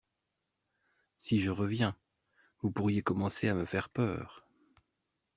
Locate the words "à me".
3.49-3.65